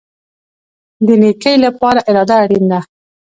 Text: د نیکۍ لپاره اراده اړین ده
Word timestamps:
د 1.07 1.09
نیکۍ 1.21 1.55
لپاره 1.65 1.99
اراده 2.09 2.35
اړین 2.43 2.65
ده 2.71 2.79